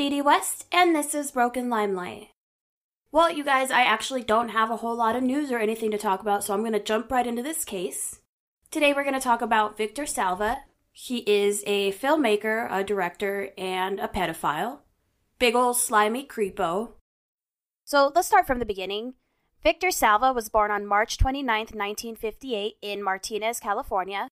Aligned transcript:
Didi 0.00 0.22
West, 0.22 0.64
and 0.72 0.96
this 0.96 1.14
is 1.14 1.30
Broken 1.30 1.68
Limelight. 1.68 2.28
Well, 3.12 3.30
you 3.30 3.44
guys, 3.44 3.70
I 3.70 3.82
actually 3.82 4.22
don't 4.22 4.48
have 4.48 4.70
a 4.70 4.78
whole 4.78 4.96
lot 4.96 5.14
of 5.14 5.22
news 5.22 5.52
or 5.52 5.58
anything 5.58 5.90
to 5.90 5.98
talk 5.98 6.22
about, 6.22 6.42
so 6.42 6.54
I'm 6.54 6.60
going 6.60 6.72
to 6.72 6.80
jump 6.80 7.12
right 7.12 7.26
into 7.26 7.42
this 7.42 7.66
case. 7.66 8.20
Today 8.70 8.94
we're 8.94 9.02
going 9.02 9.12
to 9.12 9.20
talk 9.20 9.42
about 9.42 9.76
Victor 9.76 10.06
Salva. 10.06 10.60
He 10.90 11.18
is 11.30 11.62
a 11.66 11.92
filmmaker, 11.92 12.66
a 12.72 12.82
director, 12.82 13.50
and 13.58 14.00
a 14.00 14.08
pedophile. 14.08 14.78
Big 15.38 15.54
ol' 15.54 15.74
slimy 15.74 16.26
creepo. 16.26 16.92
So 17.84 18.10
let's 18.14 18.28
start 18.28 18.46
from 18.46 18.58
the 18.58 18.64
beginning. 18.64 19.16
Victor 19.62 19.90
Salva 19.90 20.32
was 20.32 20.48
born 20.48 20.70
on 20.70 20.86
March 20.86 21.18
29, 21.18 21.44
1958, 21.44 22.76
in 22.80 23.02
Martinez, 23.02 23.60
California. 23.60 24.28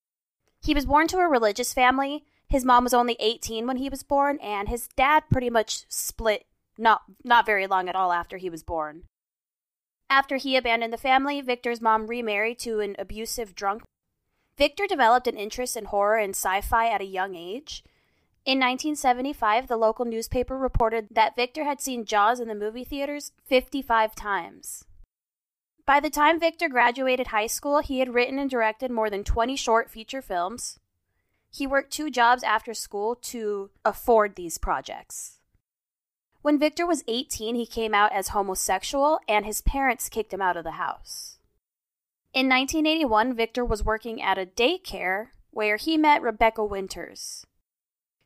He 0.62 0.72
was 0.72 0.86
born 0.86 1.08
to 1.08 1.18
a 1.18 1.28
religious 1.28 1.74
family. 1.74 2.24
His 2.48 2.64
mom 2.64 2.84
was 2.84 2.94
only 2.94 3.16
18 3.20 3.66
when 3.66 3.76
he 3.76 3.88
was 3.88 4.02
born, 4.02 4.38
and 4.40 4.68
his 4.68 4.88
dad 4.96 5.24
pretty 5.30 5.50
much 5.50 5.84
split 5.88 6.46
not, 6.78 7.02
not 7.22 7.44
very 7.44 7.66
long 7.66 7.88
at 7.88 7.96
all 7.96 8.12
after 8.12 8.36
he 8.38 8.48
was 8.48 8.62
born. 8.62 9.04
After 10.08 10.36
he 10.36 10.56
abandoned 10.56 10.92
the 10.92 10.98
family, 10.98 11.40
Victor's 11.40 11.82
mom 11.82 12.06
remarried 12.06 12.58
to 12.60 12.80
an 12.80 12.96
abusive 12.98 13.54
drunk. 13.54 13.82
Victor 14.56 14.86
developed 14.86 15.26
an 15.26 15.36
interest 15.36 15.76
in 15.76 15.86
horror 15.86 16.16
and 16.16 16.30
sci 16.30 16.60
fi 16.62 16.88
at 16.88 17.02
a 17.02 17.06
young 17.06 17.34
age. 17.34 17.84
In 18.46 18.58
1975, 18.58 19.68
the 19.68 19.76
local 19.76 20.06
newspaper 20.06 20.56
reported 20.56 21.08
that 21.10 21.36
Victor 21.36 21.64
had 21.64 21.82
seen 21.82 22.06
Jaws 22.06 22.40
in 22.40 22.48
the 22.48 22.54
movie 22.54 22.84
theaters 22.84 23.32
55 23.44 24.14
times. 24.14 24.84
By 25.84 26.00
the 26.00 26.10
time 26.10 26.40
Victor 26.40 26.68
graduated 26.68 27.28
high 27.28 27.46
school, 27.46 27.80
he 27.80 27.98
had 27.98 28.14
written 28.14 28.38
and 28.38 28.48
directed 28.48 28.90
more 28.90 29.10
than 29.10 29.22
20 29.22 29.54
short 29.56 29.90
feature 29.90 30.22
films. 30.22 30.78
He 31.50 31.66
worked 31.66 31.92
two 31.92 32.10
jobs 32.10 32.42
after 32.42 32.74
school 32.74 33.14
to 33.16 33.70
afford 33.84 34.36
these 34.36 34.58
projects. 34.58 35.38
When 36.42 36.58
Victor 36.58 36.86
was 36.86 37.04
18, 37.08 37.54
he 37.56 37.66
came 37.66 37.94
out 37.94 38.12
as 38.12 38.28
homosexual, 38.28 39.18
and 39.28 39.44
his 39.44 39.60
parents 39.60 40.08
kicked 40.08 40.32
him 40.32 40.42
out 40.42 40.56
of 40.56 40.64
the 40.64 40.72
house. 40.72 41.38
In 42.32 42.48
1981, 42.48 43.34
Victor 43.34 43.64
was 43.64 43.84
working 43.84 44.22
at 44.22 44.38
a 44.38 44.46
daycare 44.46 45.28
where 45.50 45.76
he 45.76 45.96
met 45.96 46.22
Rebecca 46.22 46.64
Winters. 46.64 47.44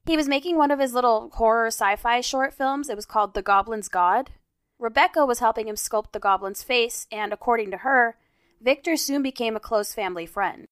He 0.04 0.16
was 0.16 0.28
making 0.28 0.56
one 0.56 0.70
of 0.70 0.80
his 0.80 0.92
little 0.92 1.30
horror 1.34 1.68
sci 1.68 1.96
fi 1.96 2.20
short 2.20 2.52
films. 2.52 2.90
It 2.90 2.96
was 2.96 3.06
called 3.06 3.34
The 3.34 3.42
Goblin's 3.42 3.88
God. 3.88 4.30
Rebecca 4.78 5.24
was 5.24 5.38
helping 5.38 5.68
him 5.68 5.76
sculpt 5.76 6.10
the 6.12 6.18
goblin's 6.18 6.64
face, 6.64 7.06
and 7.12 7.32
according 7.32 7.70
to 7.70 7.78
her, 7.78 8.16
Victor 8.60 8.96
soon 8.96 9.22
became 9.22 9.54
a 9.54 9.60
close 9.60 9.94
family 9.94 10.26
friend. 10.26 10.66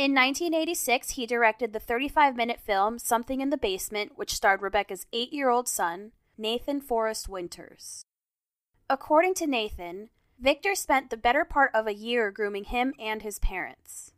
In 0.00 0.14
1986, 0.14 1.10
he 1.10 1.26
directed 1.26 1.74
the 1.74 1.78
35 1.78 2.34
minute 2.34 2.58
film 2.58 2.98
Something 2.98 3.42
in 3.42 3.50
the 3.50 3.58
Basement, 3.58 4.12
which 4.16 4.32
starred 4.32 4.62
Rebecca's 4.62 5.04
eight 5.12 5.30
year 5.30 5.50
old 5.50 5.68
son, 5.68 6.12
Nathan 6.38 6.80
Forrest 6.80 7.28
Winters. 7.28 8.06
According 8.88 9.34
to 9.34 9.46
Nathan, 9.46 10.08
Victor 10.38 10.74
spent 10.74 11.10
the 11.10 11.18
better 11.18 11.44
part 11.44 11.70
of 11.74 11.86
a 11.86 11.92
year 11.92 12.30
grooming 12.30 12.64
him 12.64 12.94
and 12.98 13.20
his 13.20 13.38
parents. 13.40 14.14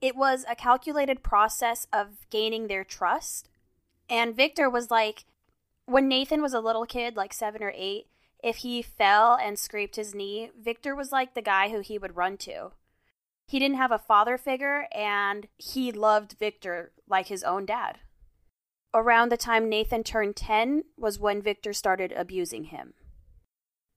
It 0.00 0.16
was 0.16 0.46
a 0.48 0.56
calculated 0.56 1.22
process 1.22 1.86
of 1.92 2.26
gaining 2.30 2.68
their 2.68 2.82
trust. 2.82 3.50
And 4.08 4.34
Victor 4.34 4.70
was 4.70 4.90
like, 4.90 5.26
when 5.84 6.08
Nathan 6.08 6.40
was 6.40 6.54
a 6.54 6.60
little 6.60 6.86
kid, 6.86 7.14
like 7.14 7.34
seven 7.34 7.62
or 7.62 7.74
eight, 7.76 8.06
if 8.42 8.56
he 8.56 8.80
fell 8.80 9.34
and 9.34 9.58
scraped 9.58 9.96
his 9.96 10.14
knee, 10.14 10.50
Victor 10.58 10.96
was 10.96 11.12
like 11.12 11.34
the 11.34 11.42
guy 11.42 11.68
who 11.68 11.80
he 11.80 11.98
would 11.98 12.16
run 12.16 12.38
to. 12.38 12.70
He 13.50 13.58
didn't 13.58 13.78
have 13.78 13.90
a 13.90 13.98
father 13.98 14.38
figure, 14.38 14.86
and 14.92 15.48
he 15.58 15.90
loved 15.90 16.36
Victor 16.38 16.92
like 17.08 17.26
his 17.26 17.42
own 17.42 17.66
dad. 17.66 17.98
Around 18.94 19.32
the 19.32 19.36
time 19.36 19.68
Nathan 19.68 20.04
turned 20.04 20.36
10 20.36 20.84
was 20.96 21.18
when 21.18 21.42
Victor 21.42 21.72
started 21.72 22.12
abusing 22.12 22.64
him. 22.64 22.94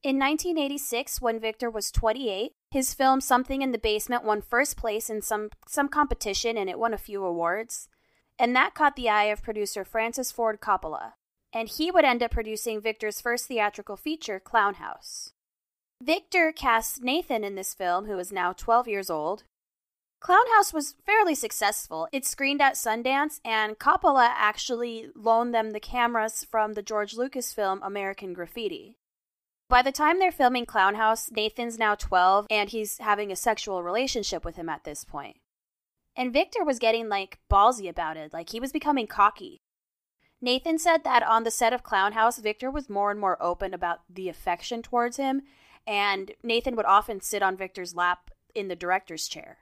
In 0.01 0.17
1986, 0.17 1.21
when 1.21 1.39
Victor 1.39 1.69
was 1.69 1.91
28, 1.91 2.53
his 2.71 2.95
film 2.95 3.21
Something 3.21 3.61
in 3.61 3.71
the 3.71 3.77
Basement 3.77 4.23
won 4.23 4.41
first 4.41 4.75
place 4.75 5.07
in 5.07 5.21
some, 5.21 5.51
some 5.67 5.87
competition 5.87 6.57
and 6.57 6.67
it 6.67 6.79
won 6.79 6.93
a 6.93 6.97
few 6.97 7.23
awards. 7.23 7.87
And 8.39 8.55
that 8.55 8.73
caught 8.73 8.95
the 8.95 9.07
eye 9.07 9.25
of 9.25 9.43
producer 9.43 9.85
Francis 9.85 10.31
Ford 10.31 10.59
Coppola 10.59 11.13
and 11.53 11.69
he 11.69 11.91
would 11.91 12.03
end 12.03 12.23
up 12.23 12.31
producing 12.31 12.81
Victor's 12.81 13.21
first 13.21 13.47
theatrical 13.47 13.95
feature, 13.95 14.39
Clown 14.39 14.75
House. 14.75 15.31
Victor 16.03 16.51
casts 16.51 16.99
Nathan 16.99 17.45
in 17.45 17.55
this 17.55 17.73
film, 17.73 18.07
who 18.07 18.19
is 18.19 18.31
now 18.31 18.51
12 18.51 18.89
years 18.89 19.09
old. 19.09 19.43
Clown 20.19 20.45
House 20.53 20.73
was 20.73 20.95
fairly 21.05 21.33
successful. 21.33 22.09
It 22.11 22.25
screened 22.25 22.61
at 22.61 22.73
Sundance, 22.73 23.39
and 23.45 23.79
Coppola 23.79 24.29
actually 24.35 25.07
loaned 25.15 25.53
them 25.53 25.71
the 25.71 25.79
cameras 25.79 26.45
from 26.49 26.73
the 26.73 26.81
George 26.81 27.13
Lucas 27.13 27.53
film 27.53 27.81
American 27.81 28.33
Graffiti. 28.33 28.97
By 29.69 29.81
the 29.81 29.93
time 29.93 30.19
they're 30.19 30.31
filming 30.31 30.65
Clown 30.65 30.95
House, 30.95 31.31
Nathan's 31.31 31.79
now 31.79 31.95
12 31.95 32.47
and 32.49 32.69
he's 32.69 32.97
having 32.97 33.31
a 33.31 33.35
sexual 33.37 33.81
relationship 33.81 34.43
with 34.43 34.57
him 34.57 34.67
at 34.67 34.83
this 34.83 35.05
point. 35.05 35.37
And 36.17 36.33
Victor 36.33 36.65
was 36.65 36.79
getting 36.79 37.07
like 37.07 37.39
ballsy 37.49 37.89
about 37.89 38.17
it, 38.17 38.33
like 38.33 38.49
he 38.49 38.59
was 38.59 38.73
becoming 38.73 39.07
cocky. 39.07 39.61
Nathan 40.41 40.77
said 40.77 41.05
that 41.05 41.23
on 41.23 41.43
the 41.43 41.51
set 41.51 41.71
of 41.71 41.83
Clown 41.83 42.11
House, 42.11 42.39
Victor 42.39 42.69
was 42.69 42.89
more 42.89 43.09
and 43.09 43.19
more 43.19 43.41
open 43.41 43.73
about 43.73 44.01
the 44.09 44.27
affection 44.27 44.81
towards 44.81 45.15
him, 45.15 45.43
and 45.85 46.31
Nathan 46.43 46.75
would 46.75 46.85
often 46.85 47.21
sit 47.21 47.43
on 47.43 47.57
Victor's 47.57 47.95
lap 47.95 48.31
in 48.55 48.67
the 48.67 48.75
director's 48.75 49.27
chair. 49.27 49.57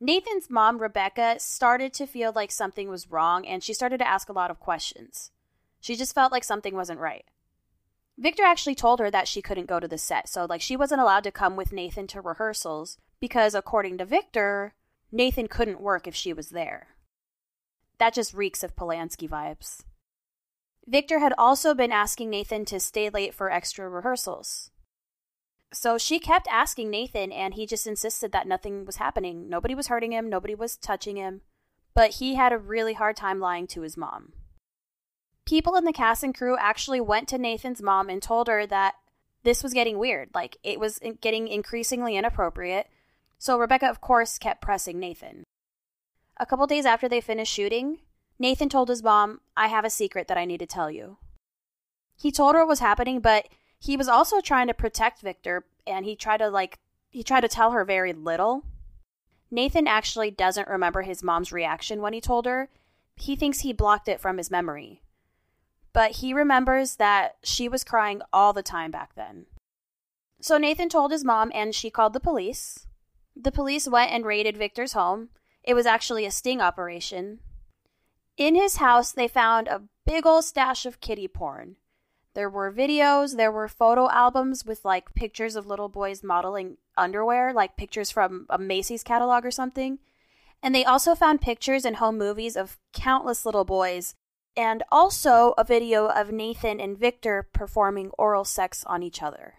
Nathan's 0.00 0.50
mom, 0.50 0.78
Rebecca, 0.78 1.36
started 1.38 1.92
to 1.94 2.06
feel 2.06 2.32
like 2.34 2.50
something 2.50 2.88
was 2.88 3.10
wrong, 3.10 3.46
and 3.46 3.62
she 3.62 3.72
started 3.72 3.98
to 3.98 4.08
ask 4.08 4.28
a 4.28 4.32
lot 4.32 4.50
of 4.50 4.58
questions. 4.58 5.30
She 5.80 5.94
just 5.94 6.14
felt 6.14 6.32
like 6.32 6.44
something 6.44 6.74
wasn't 6.74 6.98
right. 6.98 7.24
Victor 8.18 8.42
actually 8.42 8.74
told 8.74 8.98
her 8.98 9.10
that 9.10 9.28
she 9.28 9.40
couldn't 9.40 9.68
go 9.68 9.78
to 9.78 9.88
the 9.88 9.98
set, 9.98 10.28
so 10.28 10.44
like 10.44 10.60
she 10.60 10.76
wasn't 10.76 11.00
allowed 11.00 11.24
to 11.24 11.30
come 11.30 11.56
with 11.56 11.72
Nathan 11.72 12.06
to 12.08 12.20
rehearsals 12.20 12.98
because 13.20 13.54
according 13.54 13.98
to 13.98 14.04
Victor, 14.04 14.74
Nathan 15.12 15.46
couldn't 15.46 15.80
work 15.80 16.08
if 16.08 16.14
she 16.14 16.32
was 16.32 16.50
there. 16.50 16.88
That 17.98 18.12
just 18.12 18.34
reeks 18.34 18.64
of 18.64 18.74
Polanski 18.74 19.28
vibes. 19.28 19.84
Victor 20.86 21.20
had 21.20 21.32
also 21.38 21.74
been 21.74 21.92
asking 21.92 22.30
Nathan 22.30 22.64
to 22.64 22.80
stay 22.80 23.08
late 23.08 23.32
for 23.32 23.52
extra 23.52 23.88
rehearsals. 23.88 24.71
So 25.72 25.96
she 25.96 26.18
kept 26.18 26.46
asking 26.50 26.90
Nathan, 26.90 27.32
and 27.32 27.54
he 27.54 27.66
just 27.66 27.86
insisted 27.86 28.30
that 28.32 28.46
nothing 28.46 28.84
was 28.84 28.96
happening. 28.96 29.48
Nobody 29.48 29.74
was 29.74 29.86
hurting 29.86 30.12
him, 30.12 30.28
nobody 30.28 30.54
was 30.54 30.76
touching 30.76 31.16
him, 31.16 31.40
but 31.94 32.16
he 32.16 32.34
had 32.34 32.52
a 32.52 32.58
really 32.58 32.92
hard 32.92 33.16
time 33.16 33.40
lying 33.40 33.66
to 33.68 33.80
his 33.80 33.96
mom. 33.96 34.34
People 35.46 35.74
in 35.76 35.84
the 35.84 35.92
cast 35.92 36.22
and 36.22 36.34
crew 36.34 36.56
actually 36.58 37.00
went 37.00 37.26
to 37.28 37.38
Nathan's 37.38 37.82
mom 37.82 38.08
and 38.08 38.22
told 38.22 38.48
her 38.48 38.66
that 38.66 38.94
this 39.42 39.62
was 39.62 39.72
getting 39.72 39.98
weird, 39.98 40.28
like 40.34 40.56
it 40.62 40.78
was 40.78 41.00
getting 41.20 41.48
increasingly 41.48 42.16
inappropriate. 42.16 42.86
So 43.38 43.58
Rebecca, 43.58 43.88
of 43.88 44.00
course, 44.00 44.38
kept 44.38 44.62
pressing 44.62 45.00
Nathan. 45.00 45.42
A 46.36 46.46
couple 46.46 46.66
days 46.66 46.86
after 46.86 47.08
they 47.08 47.20
finished 47.20 47.52
shooting, 47.52 47.98
Nathan 48.38 48.68
told 48.68 48.88
his 48.88 49.02
mom, 49.02 49.40
I 49.56 49.68
have 49.68 49.84
a 49.84 49.90
secret 49.90 50.28
that 50.28 50.38
I 50.38 50.44
need 50.44 50.58
to 50.58 50.66
tell 50.66 50.90
you. 50.90 51.18
He 52.16 52.30
told 52.30 52.54
her 52.54 52.60
what 52.60 52.68
was 52.68 52.80
happening, 52.80 53.20
but 53.20 53.48
he 53.82 53.96
was 53.96 54.08
also 54.08 54.40
trying 54.40 54.66
to 54.68 54.74
protect 54.74 55.20
Victor 55.20 55.64
and 55.86 56.04
he 56.04 56.14
tried 56.14 56.38
to 56.38 56.48
like 56.48 56.78
he 57.10 57.22
tried 57.22 57.40
to 57.40 57.48
tell 57.48 57.72
her 57.72 57.84
very 57.84 58.12
little. 58.12 58.64
Nathan 59.50 59.86
actually 59.86 60.30
doesn't 60.30 60.68
remember 60.68 61.02
his 61.02 61.22
mom's 61.22 61.52
reaction 61.52 62.00
when 62.00 62.12
he 62.12 62.20
told 62.20 62.46
her. 62.46 62.70
He 63.16 63.36
thinks 63.36 63.60
he 63.60 63.72
blocked 63.72 64.08
it 64.08 64.20
from 64.20 64.38
his 64.38 64.50
memory. 64.50 65.02
But 65.92 66.12
he 66.12 66.32
remembers 66.32 66.96
that 66.96 67.36
she 67.42 67.68
was 67.68 67.84
crying 67.84 68.22
all 68.32 68.54
the 68.54 68.62
time 68.62 68.90
back 68.90 69.14
then. 69.14 69.44
So 70.40 70.56
Nathan 70.56 70.88
told 70.88 71.12
his 71.12 71.24
mom 71.24 71.52
and 71.54 71.74
she 71.74 71.90
called 71.90 72.14
the 72.14 72.20
police. 72.20 72.86
The 73.36 73.52
police 73.52 73.86
went 73.86 74.10
and 74.10 74.24
raided 74.24 74.56
Victor's 74.56 74.94
home 74.94 75.28
it 75.64 75.74
was 75.74 75.86
actually 75.86 76.24
a 76.24 76.30
sting 76.30 76.60
operation. 76.60 77.38
In 78.36 78.54
his 78.54 78.76
house, 78.76 79.12
they 79.12 79.28
found 79.28 79.68
a 79.68 79.82
big 80.04 80.26
old 80.26 80.44
stash 80.44 80.86
of 80.86 81.00
kiddie 81.00 81.28
porn. 81.28 81.76
There 82.34 82.48
were 82.48 82.72
videos, 82.72 83.36
there 83.36 83.52
were 83.52 83.68
photo 83.68 84.08
albums 84.10 84.64
with 84.64 84.84
like 84.84 85.14
pictures 85.14 85.54
of 85.54 85.66
little 85.66 85.88
boys 85.88 86.22
modeling 86.22 86.78
underwear, 86.96 87.52
like 87.52 87.76
pictures 87.76 88.10
from 88.10 88.46
a 88.48 88.58
Macy's 88.58 89.02
catalog 89.02 89.44
or 89.44 89.50
something. 89.50 89.98
And 90.62 90.74
they 90.74 90.84
also 90.84 91.14
found 91.14 91.40
pictures 91.40 91.84
and 91.84 91.96
home 91.96 92.16
movies 92.16 92.56
of 92.56 92.78
countless 92.92 93.44
little 93.44 93.64
boys, 93.64 94.14
and 94.56 94.82
also 94.90 95.54
a 95.58 95.64
video 95.64 96.06
of 96.06 96.30
Nathan 96.30 96.80
and 96.80 96.96
Victor 96.96 97.48
performing 97.52 98.10
oral 98.16 98.44
sex 98.44 98.84
on 98.86 99.02
each 99.02 99.22
other. 99.22 99.54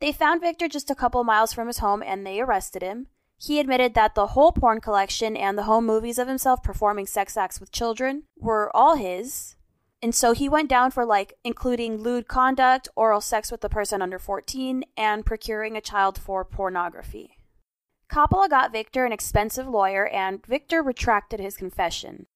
They 0.00 0.12
found 0.12 0.40
Victor 0.40 0.66
just 0.68 0.90
a 0.90 0.94
couple 0.94 1.22
miles 1.24 1.52
from 1.52 1.66
his 1.66 1.78
home 1.78 2.02
and 2.02 2.26
they 2.26 2.40
arrested 2.40 2.82
him. 2.82 3.08
He 3.38 3.60
admitted 3.60 3.94
that 3.94 4.14
the 4.14 4.28
whole 4.28 4.52
porn 4.52 4.80
collection 4.80 5.36
and 5.36 5.56
the 5.56 5.64
home 5.64 5.86
movies 5.86 6.18
of 6.18 6.28
himself 6.28 6.62
performing 6.62 7.06
sex 7.06 7.36
acts 7.36 7.60
with 7.60 7.72
children 7.72 8.24
were 8.38 8.74
all 8.74 8.96
his. 8.96 9.56
And 10.02 10.14
so 10.14 10.32
he 10.32 10.48
went 10.48 10.70
down 10.70 10.90
for 10.90 11.04
like 11.04 11.34
including 11.44 11.98
lewd 11.98 12.26
conduct, 12.26 12.88
oral 12.96 13.20
sex 13.20 13.50
with 13.52 13.62
a 13.64 13.68
person 13.68 14.00
under 14.00 14.18
14, 14.18 14.84
and 14.96 15.26
procuring 15.26 15.76
a 15.76 15.82
child 15.82 16.18
for 16.18 16.44
pornography. 16.44 17.36
Coppola 18.10 18.48
got 18.48 18.72
Victor 18.72 19.04
an 19.04 19.12
expensive 19.12 19.68
lawyer, 19.68 20.06
and 20.08 20.44
Victor 20.46 20.82
retracted 20.82 21.38
his 21.38 21.56
confession. 21.56 22.26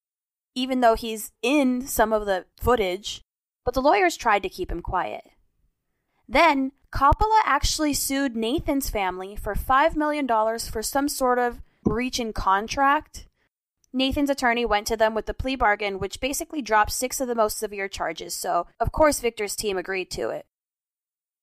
even 0.55 0.81
though 0.81 0.95
he's 0.95 1.33
in 1.43 1.87
some 1.87 2.13
of 2.13 2.27
the 2.27 2.47
footage, 2.57 3.23
but 3.65 3.75
the 3.75 3.83
lawyers 3.83 4.17
tried 4.17 4.43
to 4.43 4.49
keep 4.49 4.71
him 4.71 4.81
quiet. 4.81 5.25
Then, 6.29 6.73
Coppola 6.93 7.41
actually 7.45 7.93
sued 7.93 8.37
Nathan's 8.37 8.89
family 8.89 9.35
for 9.37 9.55
$5 9.55 9.97
million 9.97 10.29
for 10.59 10.83
some 10.83 11.09
sort 11.09 11.39
of 11.39 11.61
breach 11.83 12.21
in 12.21 12.33
contract. 12.33 13.27
Nathan's 13.95 14.29
attorney 14.29 14.67
went 14.67 14.89
to 14.89 14.97
them 14.97 15.15
with 15.15 15.27
the 15.27 15.33
plea 15.33 15.55
bargain, 15.55 16.01
which 16.01 16.21
basically 16.21 16.61
dropped 16.61 16.91
six 16.91 17.21
of 17.21 17.29
the 17.29 17.35
most 17.37 17.57
severe 17.57 17.87
charges, 17.87 18.35
so 18.35 18.67
of 18.81 18.91
course 18.91 19.21
Victor's 19.21 19.55
team 19.55 19.79
agreed 19.79 20.11
to 20.11 20.31
it. 20.31 20.47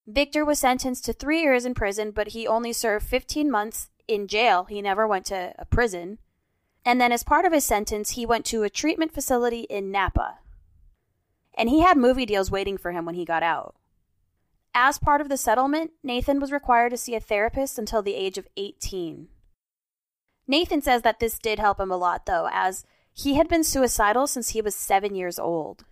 Victor 0.06 0.44
was 0.44 0.60
sentenced 0.60 1.06
to 1.06 1.14
three 1.14 1.42
years 1.42 1.64
in 1.64 1.74
prison, 1.74 2.12
but 2.12 2.30
he 2.30 2.46
only 2.46 2.74
served 2.74 3.06
15 3.06 3.50
months 3.50 3.90
in 4.06 4.28
jail. 4.28 4.66
He 4.66 4.82
never 4.82 5.08
went 5.08 5.26
to 5.28 5.54
a 5.58 5.64
prison. 5.64 6.18
And 6.84 7.00
then, 7.00 7.14
as 7.14 7.24
part 7.24 7.46
of 7.46 7.54
his 7.54 7.64
sentence, 7.64 8.12
he 8.12 8.26
went 8.26 8.46
to 8.48 8.64
a 8.64 8.70
treatment 8.70 9.14
facility 9.14 9.62
in 9.62 9.90
Napa. 9.90 10.40
And 11.54 11.70
he 11.70 11.82
had 11.82 11.98
movie 11.98 12.26
deals 12.26 12.52
waiting 12.52 12.78
for 12.78 12.92
him 12.92 13.06
when 13.06 13.16
he 13.16 13.24
got 13.24 13.44
out. 13.44 13.76
As 14.74 14.98
part 14.98 15.22
of 15.22 15.30
the 15.30 15.38
settlement, 15.38 15.92
Nathan 16.04 16.42
was 16.42 16.52
required 16.52 16.90
to 16.90 16.98
see 16.98 17.16
a 17.16 17.20
therapist 17.22 17.78
until 17.78 18.02
the 18.02 18.16
age 18.16 18.38
of 18.38 18.48
18. 18.58 19.30
Nathan 20.52 20.82
says 20.82 21.02
that 21.04 21.22
this 21.22 21.40
did 21.40 21.60
help 21.60 21.80
him 21.80 21.92
a 21.92 21.96
lot, 21.96 22.26
though, 22.26 22.50
as 22.52 22.86
he 23.14 23.36
had 23.36 23.48
been 23.48 23.64
suicidal 23.64 24.28
since 24.28 24.50
he 24.50 24.62
was 24.62 24.76
seven 24.76 25.16
years 25.16 25.40
old. 25.40 25.86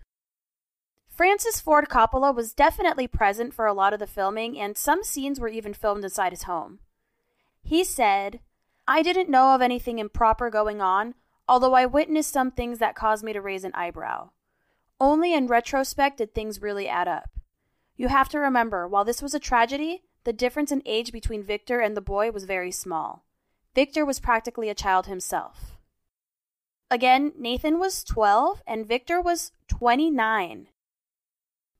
Francis 1.08 1.62
Ford 1.62 1.88
Coppola 1.88 2.34
was 2.34 2.52
definitely 2.52 3.06
present 3.06 3.54
for 3.54 3.64
a 3.64 3.72
lot 3.72 3.94
of 3.94 4.00
the 4.00 4.06
filming, 4.06 4.60
and 4.60 4.76
some 4.76 5.02
scenes 5.02 5.40
were 5.40 5.48
even 5.48 5.72
filmed 5.72 6.04
inside 6.04 6.32
his 6.32 6.42
home. 6.42 6.80
He 7.62 7.82
said, 7.82 8.40
I 8.86 9.02
didn't 9.02 9.30
know 9.30 9.54
of 9.54 9.62
anything 9.62 9.98
improper 9.98 10.50
going 10.50 10.82
on, 10.82 11.14
although 11.48 11.72
I 11.72 11.86
witnessed 11.86 12.30
some 12.30 12.50
things 12.50 12.80
that 12.80 12.94
caused 12.94 13.24
me 13.24 13.32
to 13.32 13.40
raise 13.40 13.64
an 13.64 13.72
eyebrow. 13.74 14.28
Only 15.00 15.32
in 15.32 15.46
retrospect 15.46 16.18
did 16.18 16.34
things 16.34 16.60
really 16.60 16.86
add 16.86 17.08
up. 17.08 17.30
You 17.96 18.08
have 18.08 18.28
to 18.28 18.38
remember, 18.38 18.86
while 18.86 19.06
this 19.06 19.22
was 19.22 19.32
a 19.32 19.40
tragedy, 19.40 20.02
the 20.24 20.34
difference 20.34 20.70
in 20.70 20.82
age 20.84 21.12
between 21.12 21.42
Victor 21.42 21.80
and 21.80 21.96
the 21.96 22.02
boy 22.02 22.30
was 22.30 22.44
very 22.44 22.70
small. 22.70 23.24
Victor 23.74 24.04
was 24.04 24.20
practically 24.20 24.68
a 24.68 24.74
child 24.74 25.06
himself. 25.06 25.78
Again, 26.90 27.32
Nathan 27.38 27.78
was 27.78 28.02
12 28.02 28.62
and 28.66 28.86
Victor 28.86 29.20
was 29.20 29.52
29. 29.68 30.68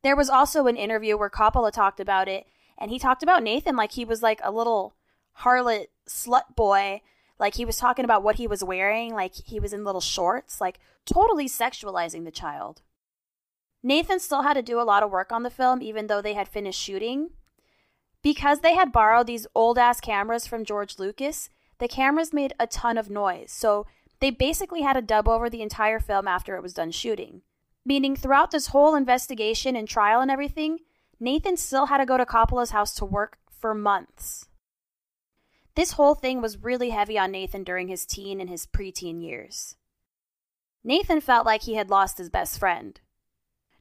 There 0.03 0.17
was 0.17 0.31
also 0.31 0.67
an 0.67 0.77
interview 0.77 1.17
where 1.17 1.29
Coppola 1.29 1.73
talked 1.73 2.01
about 2.01 2.29
it, 2.29 2.47
and 2.79 2.91
he 2.91 2.99
talked 2.99 3.23
about 3.23 3.43
Nathan 3.43 3.77
like 3.77 3.93
he 3.93 4.05
was 4.05 4.23
like 4.23 4.41
a 4.43 4.53
little 4.53 4.95
harlot 5.41 5.87
slut 6.09 6.55
boy. 6.55 7.03
Like 7.39 7.55
he 7.55 7.65
was 7.65 7.77
talking 7.77 8.05
about 8.05 8.23
what 8.23 8.37
he 8.37 8.47
was 8.47 8.63
wearing, 8.63 9.13
like 9.13 9.35
he 9.35 9.59
was 9.59 9.73
in 9.73 9.85
little 9.85 10.01
shorts, 10.01 10.61
like 10.61 10.79
totally 11.05 11.49
sexualizing 11.49 12.25
the 12.25 12.31
child. 12.31 12.83
Nathan 13.83 14.21
still 14.21 14.43
had 14.43 14.55
to 14.55 14.63
do 14.63 14.81
a 14.81 14.85
lot 14.85 15.03
of 15.03 15.11
work 15.11 15.33
on 15.33 15.43
the 15.43 15.51
film, 15.51 15.83
even 15.83 16.07
though 16.07 16.23
they 16.23 16.35
had 16.35 16.49
finished 16.49 16.81
shooting. 16.81 17.31
Because 18.23 18.61
they 18.61 18.75
had 18.75 18.93
borrowed 18.93 19.27
these 19.27 19.47
old 19.55 19.79
ass 19.79 20.01
cameras 20.01 20.47
from 20.47 20.67
George 20.67 20.99
Lucas, 20.99 21.49
the 21.81 21.89
cameras 21.89 22.33
made 22.33 22.55
a 22.61 22.67
ton 22.67 22.97
of 22.97 23.11
noise, 23.11 23.51
so 23.51 23.87
they 24.21 24.31
basically 24.31 24.83
had 24.83 24.93
to 24.93 25.03
dub 25.03 25.27
over 25.27 25.51
the 25.51 25.63
entire 25.63 25.99
film 25.99 26.29
after 26.29 26.55
it 26.57 26.63
was 26.63 26.75
done 26.75 26.91
shooting. 26.91 27.43
Meaning, 27.85 28.15
throughout 28.15 28.51
this 28.51 28.69
whole 28.69 28.95
investigation 28.95 29.75
and 29.75 29.89
trial 29.89 30.21
and 30.21 30.31
everything, 30.31 30.81
Nathan 31.19 31.57
still 31.57 31.87
had 31.87 31.99
to 31.99 32.07
go 32.07 32.17
to 32.17 32.27
Coppola's 32.27 32.71
house 32.71 32.95
to 32.95 33.05
work 33.05 33.39
for 33.51 33.75
months. 33.75 34.47
This 35.75 35.93
whole 35.93 36.15
thing 36.15 36.43
was 36.43 36.63
really 36.63 36.91
heavy 36.91 37.19
on 37.19 37.31
Nathan 37.31 37.65
during 37.65 37.89
his 37.89 38.05
teen 38.05 38.41
and 38.41 38.51
his 38.51 38.67
preteen 38.67 39.23
years. 39.23 39.77
Nathan 40.85 41.21
felt 41.21 41.47
like 41.47 41.63
he 41.63 41.75
had 41.75 41.91
lost 41.91 42.19
his 42.19 42.31
best 42.31 42.59
friend. 42.59 43.01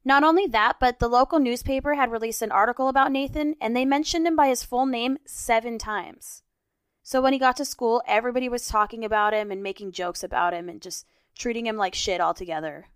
Not 0.06 0.24
only 0.24 0.48
that, 0.48 0.78
but 0.80 1.00
the 1.00 1.08
local 1.08 1.40
newspaper 1.40 1.96
had 1.96 2.12
released 2.12 2.42
an 2.42 2.52
article 2.52 2.88
about 2.88 3.12
Nathan, 3.12 3.56
and 3.60 3.76
they 3.76 3.86
mentioned 3.86 4.26
him 4.28 4.36
by 4.36 4.48
his 4.48 4.64
full 4.64 4.86
name 4.86 5.18
seven 5.26 5.78
times. 5.78 6.44
So 7.10 7.22
when 7.22 7.34
he 7.34 7.40
got 7.40 7.58
to 7.58 7.66
school, 7.66 8.04
everybody 8.06 8.48
was 8.50 8.68
talking 8.68 9.04
about 9.04 9.34
him 9.34 9.50
and 9.50 9.64
making 9.64 9.94
jokes 9.94 10.24
about 10.24 10.54
him 10.54 10.70
and 10.70 10.80
just 10.80 11.08
treating 11.36 11.66
him 11.66 11.76
like 11.76 11.96
shit 11.96 12.22
altogether. 12.22 12.90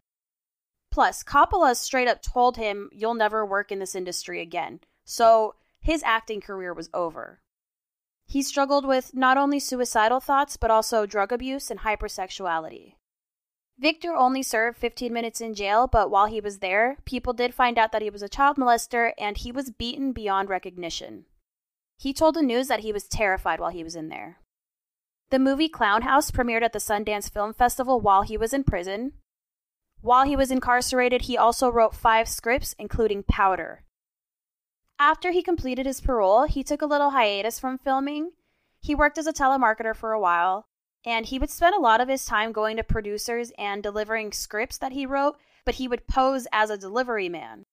Plus, 0.91 1.23
Coppola 1.23 1.75
straight 1.75 2.07
up 2.07 2.21
told 2.21 2.55
him, 2.55 2.91
You'll 2.93 3.15
never 3.15 3.43
work 3.43 3.71
in 3.71 3.79
this 3.79 3.95
industry 3.95 4.39
again. 4.39 4.81
So 5.03 5.55
his 5.79 6.03
acting 6.03 6.41
career 6.41 6.75
was 6.75 6.91
over. 6.93 7.39
He 8.27 8.43
struggled 8.43 8.85
with 8.85 9.15
not 9.15 9.39
only 9.39 9.59
suicidal 9.59 10.19
thoughts, 10.19 10.57
but 10.57 10.69
also 10.69 11.07
drug 11.07 11.31
abuse 11.31 11.71
and 11.71 11.79
hypersexuality. 11.79 12.93
Victor 13.79 14.13
only 14.13 14.43
served 14.43 14.77
15 14.77 15.11
minutes 15.11 15.41
in 15.41 15.55
jail, 15.55 15.87
but 15.87 16.11
while 16.11 16.27
he 16.27 16.39
was 16.39 16.59
there, 16.59 16.97
people 17.05 17.33
did 17.33 17.55
find 17.55 17.79
out 17.79 17.91
that 17.91 18.03
he 18.03 18.11
was 18.11 18.21
a 18.21 18.29
child 18.29 18.57
molester 18.57 19.13
and 19.17 19.37
he 19.37 19.51
was 19.51 19.71
beaten 19.71 20.11
beyond 20.11 20.49
recognition. 20.49 21.25
He 22.03 22.13
told 22.13 22.35
the 22.35 22.41
news 22.43 22.67
that 22.67 22.81
he 22.81 22.91
was 22.91 23.07
terrified 23.07 23.59
while 23.59 23.71
he 23.71 23.83
was 23.83 23.95
in 23.95 24.09
there. 24.09 24.39
The 25.31 25.39
movie 25.39 25.69
Clown 25.69 26.01
House 26.01 26.31
premiered 26.31 26.61
at 26.61 26.73
the 26.73 26.79
Sundance 26.79 27.31
Film 27.31 27.53
Festival 27.53 27.99
while 27.99 28.23
he 28.23 28.37
was 28.37 28.53
in 28.53 28.65
prison, 28.65 29.13
while 30.03 30.25
he 30.25 30.35
was 30.35 30.51
incarcerated, 30.51 31.23
he 31.23 31.37
also 31.37 31.69
wrote 31.69 31.95
five 31.95 32.27
scripts, 32.27 32.75
including 32.77 33.23
Powder. 33.23 33.85
After 34.99 35.31
he 35.31 35.41
completed 35.41 35.85
his 35.85 36.01
parole, 36.01 36.43
he 36.43 36.61
took 36.61 36.81
a 36.81 36.85
little 36.85 37.11
hiatus 37.11 37.57
from 37.57 37.77
filming. 37.77 38.31
He 38.81 38.93
worked 38.93 39.17
as 39.17 39.27
a 39.27 39.31
telemarketer 39.31 39.95
for 39.95 40.11
a 40.11 40.19
while, 40.19 40.67
and 41.05 41.25
he 41.25 41.39
would 41.39 41.49
spend 41.49 41.73
a 41.73 41.79
lot 41.79 42.01
of 42.01 42.09
his 42.09 42.25
time 42.25 42.51
going 42.51 42.75
to 42.75 42.83
producers 42.83 43.53
and 43.57 43.81
delivering 43.81 44.33
scripts 44.33 44.77
that 44.79 44.91
he 44.91 45.05
wrote, 45.05 45.37
but 45.63 45.75
he 45.75 45.87
would 45.87 46.05
pose 46.05 46.47
as 46.51 46.69
a 46.69 46.77
delivery 46.77 47.29
man. 47.29 47.63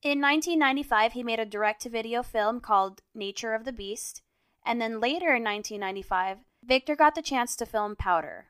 In 0.00 0.20
1995, 0.20 1.12
he 1.14 1.22
made 1.24 1.40
a 1.40 1.44
direct 1.44 1.82
to 1.82 1.88
video 1.88 2.22
film 2.22 2.60
called 2.60 3.02
Nature 3.14 3.54
of 3.54 3.64
the 3.64 3.72
Beast, 3.72 4.22
and 4.64 4.80
then 4.80 5.00
later 5.00 5.34
in 5.34 5.42
1995, 5.42 6.38
Victor 6.64 6.94
got 6.94 7.16
the 7.16 7.22
chance 7.22 7.56
to 7.56 7.66
film 7.66 7.96
Powder. 7.96 8.46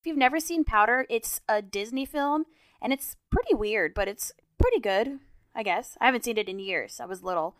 If 0.00 0.08
you've 0.08 0.16
never 0.16 0.40
seen 0.40 0.64
Powder, 0.64 1.06
it's 1.08 1.40
a 1.48 1.62
Disney 1.62 2.04
film 2.04 2.44
and 2.82 2.92
it's 2.92 3.16
pretty 3.30 3.54
weird, 3.54 3.94
but 3.94 4.08
it's 4.08 4.32
pretty 4.58 4.80
good, 4.80 5.20
I 5.54 5.62
guess. 5.62 5.96
I 6.00 6.06
haven't 6.06 6.24
seen 6.24 6.38
it 6.38 6.48
in 6.48 6.58
years. 6.58 7.00
I 7.00 7.06
was 7.06 7.22
little. 7.22 7.56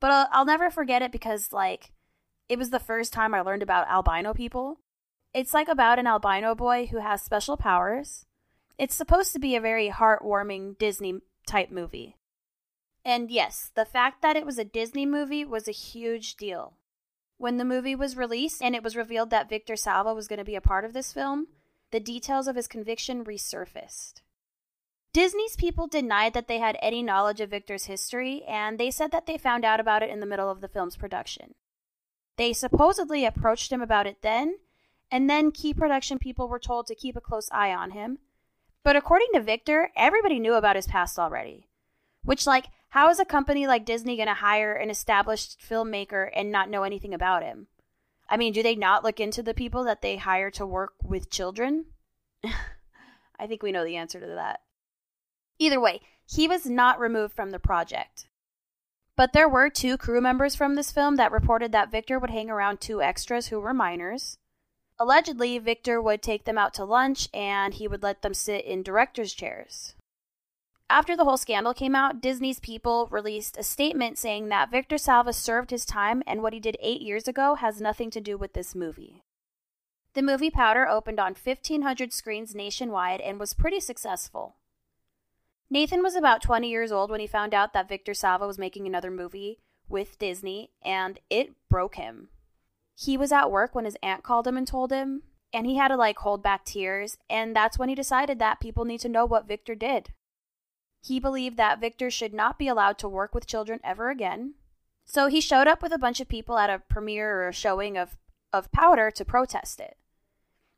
But 0.00 0.10
I'll, 0.10 0.28
I'll 0.32 0.44
never 0.46 0.70
forget 0.70 1.02
it 1.02 1.12
because, 1.12 1.52
like, 1.52 1.92
it 2.48 2.58
was 2.58 2.70
the 2.70 2.78
first 2.78 3.12
time 3.12 3.34
I 3.34 3.42
learned 3.42 3.62
about 3.62 3.88
albino 3.88 4.32
people. 4.32 4.78
It's 5.34 5.52
like 5.52 5.68
about 5.68 5.98
an 5.98 6.06
albino 6.06 6.54
boy 6.54 6.86
who 6.86 7.00
has 7.00 7.20
special 7.20 7.56
powers. 7.56 8.24
It's 8.78 8.94
supposed 8.94 9.32
to 9.34 9.38
be 9.38 9.54
a 9.54 9.60
very 9.60 9.90
heartwarming 9.90 10.78
Disney 10.78 11.20
type 11.46 11.70
movie. 11.70 12.17
And 13.08 13.30
yes, 13.30 13.70
the 13.74 13.86
fact 13.86 14.20
that 14.20 14.36
it 14.36 14.44
was 14.44 14.58
a 14.58 14.64
Disney 14.64 15.06
movie 15.06 15.42
was 15.42 15.66
a 15.66 15.72
huge 15.72 16.36
deal. 16.36 16.74
When 17.38 17.56
the 17.56 17.64
movie 17.64 17.94
was 17.94 18.18
released 18.18 18.60
and 18.60 18.74
it 18.74 18.82
was 18.82 18.96
revealed 18.96 19.30
that 19.30 19.48
Victor 19.48 19.76
Salva 19.76 20.12
was 20.12 20.28
going 20.28 20.40
to 20.40 20.44
be 20.44 20.56
a 20.56 20.60
part 20.60 20.84
of 20.84 20.92
this 20.92 21.10
film, 21.10 21.46
the 21.90 22.00
details 22.00 22.46
of 22.46 22.54
his 22.54 22.66
conviction 22.66 23.24
resurfaced. 23.24 24.20
Disney's 25.14 25.56
people 25.56 25.86
denied 25.86 26.34
that 26.34 26.48
they 26.48 26.58
had 26.58 26.76
any 26.82 27.02
knowledge 27.02 27.40
of 27.40 27.48
Victor's 27.48 27.86
history, 27.86 28.42
and 28.46 28.78
they 28.78 28.90
said 28.90 29.10
that 29.10 29.24
they 29.24 29.38
found 29.38 29.64
out 29.64 29.80
about 29.80 30.02
it 30.02 30.10
in 30.10 30.20
the 30.20 30.26
middle 30.26 30.50
of 30.50 30.60
the 30.60 30.68
film's 30.68 30.98
production. 30.98 31.54
They 32.36 32.52
supposedly 32.52 33.24
approached 33.24 33.72
him 33.72 33.80
about 33.80 34.06
it 34.06 34.20
then, 34.20 34.58
and 35.10 35.30
then 35.30 35.50
key 35.50 35.72
production 35.72 36.18
people 36.18 36.46
were 36.46 36.58
told 36.58 36.86
to 36.88 36.94
keep 36.94 37.16
a 37.16 37.22
close 37.22 37.48
eye 37.52 37.72
on 37.72 37.92
him. 37.92 38.18
But 38.84 38.96
according 38.96 39.28
to 39.32 39.40
Victor, 39.40 39.92
everybody 39.96 40.38
knew 40.38 40.52
about 40.52 40.76
his 40.76 40.86
past 40.86 41.18
already. 41.18 41.68
Which, 42.22 42.46
like, 42.46 42.66
how 42.90 43.10
is 43.10 43.20
a 43.20 43.24
company 43.24 43.66
like 43.66 43.84
Disney 43.84 44.16
going 44.16 44.28
to 44.28 44.34
hire 44.34 44.72
an 44.72 44.90
established 44.90 45.60
filmmaker 45.60 46.30
and 46.34 46.50
not 46.50 46.70
know 46.70 46.84
anything 46.84 47.12
about 47.12 47.42
him? 47.42 47.66
I 48.30 48.36
mean, 48.36 48.52
do 48.52 48.62
they 48.62 48.74
not 48.74 49.04
look 49.04 49.20
into 49.20 49.42
the 49.42 49.54
people 49.54 49.84
that 49.84 50.02
they 50.02 50.16
hire 50.16 50.50
to 50.52 50.66
work 50.66 50.94
with 51.02 51.30
children? 51.30 51.86
I 53.38 53.46
think 53.46 53.62
we 53.62 53.72
know 53.72 53.84
the 53.84 53.96
answer 53.96 54.20
to 54.20 54.26
that. 54.26 54.60
Either 55.58 55.80
way, 55.80 56.00
he 56.26 56.46
was 56.46 56.66
not 56.66 57.00
removed 57.00 57.34
from 57.34 57.50
the 57.50 57.58
project. 57.58 58.28
But 59.16 59.32
there 59.32 59.48
were 59.48 59.68
two 59.68 59.96
crew 59.96 60.20
members 60.20 60.54
from 60.54 60.74
this 60.74 60.92
film 60.92 61.16
that 61.16 61.32
reported 61.32 61.72
that 61.72 61.90
Victor 61.90 62.18
would 62.18 62.30
hang 62.30 62.50
around 62.50 62.80
two 62.80 63.02
extras 63.02 63.48
who 63.48 63.60
were 63.60 63.74
minors. 63.74 64.38
Allegedly, 64.98 65.58
Victor 65.58 66.00
would 66.00 66.22
take 66.22 66.44
them 66.44 66.58
out 66.58 66.74
to 66.74 66.84
lunch 66.84 67.28
and 67.34 67.74
he 67.74 67.88
would 67.88 68.02
let 68.02 68.22
them 68.22 68.34
sit 68.34 68.64
in 68.64 68.82
director's 68.82 69.32
chairs. 69.32 69.94
After 70.90 71.16
the 71.16 71.24
whole 71.24 71.36
scandal 71.36 71.74
came 71.74 71.94
out, 71.94 72.22
Disney's 72.22 72.60
people 72.60 73.08
released 73.10 73.58
a 73.58 73.62
statement 73.62 74.16
saying 74.16 74.48
that 74.48 74.70
Victor 74.70 74.96
Salva 74.96 75.34
served 75.34 75.70
his 75.70 75.84
time 75.84 76.22
and 76.26 76.42
what 76.42 76.54
he 76.54 76.60
did 76.60 76.78
eight 76.80 77.02
years 77.02 77.28
ago 77.28 77.56
has 77.56 77.80
nothing 77.80 78.10
to 78.10 78.20
do 78.20 78.38
with 78.38 78.54
this 78.54 78.74
movie. 78.74 79.22
The 80.14 80.22
movie 80.22 80.50
Powder 80.50 80.88
opened 80.88 81.20
on 81.20 81.36
1,500 81.40 82.12
screens 82.12 82.54
nationwide 82.54 83.20
and 83.20 83.38
was 83.38 83.52
pretty 83.52 83.80
successful. 83.80 84.56
Nathan 85.70 86.02
was 86.02 86.16
about 86.16 86.40
20 86.40 86.70
years 86.70 86.90
old 86.90 87.10
when 87.10 87.20
he 87.20 87.26
found 87.26 87.52
out 87.52 87.74
that 87.74 87.88
Victor 87.88 88.14
Salva 88.14 88.46
was 88.46 88.58
making 88.58 88.86
another 88.86 89.10
movie 89.10 89.60
with 89.86 90.18
Disney, 90.18 90.70
and 90.82 91.18
it 91.28 91.54
broke 91.68 91.96
him. 91.96 92.28
He 92.94 93.18
was 93.18 93.32
at 93.32 93.50
work 93.50 93.74
when 93.74 93.84
his 93.84 93.96
aunt 94.02 94.22
called 94.22 94.46
him 94.46 94.56
and 94.56 94.66
told 94.66 94.90
him, 94.90 95.22
and 95.52 95.66
he 95.66 95.76
had 95.76 95.88
to 95.88 95.96
like 95.96 96.18
hold 96.18 96.42
back 96.42 96.64
tears. 96.64 97.18
And 97.28 97.54
that's 97.54 97.78
when 97.78 97.90
he 97.90 97.94
decided 97.94 98.38
that 98.38 98.60
people 98.60 98.86
need 98.86 99.00
to 99.00 99.08
know 99.08 99.26
what 99.26 99.46
Victor 99.46 99.74
did. 99.74 100.10
He 101.08 101.18
believed 101.18 101.56
that 101.56 101.80
Victor 101.80 102.10
should 102.10 102.34
not 102.34 102.58
be 102.58 102.68
allowed 102.68 102.98
to 102.98 103.08
work 103.08 103.34
with 103.34 103.46
children 103.46 103.80
ever 103.82 104.10
again. 104.10 104.54
So 105.06 105.28
he 105.28 105.40
showed 105.40 105.66
up 105.66 105.82
with 105.82 105.90
a 105.90 105.98
bunch 105.98 106.20
of 106.20 106.28
people 106.28 106.58
at 106.58 106.68
a 106.68 106.82
premiere 106.86 107.40
or 107.40 107.48
a 107.48 107.52
showing 107.52 107.96
of, 107.96 108.18
of 108.52 108.70
Powder 108.72 109.10
to 109.12 109.24
protest 109.24 109.80
it. 109.80 109.96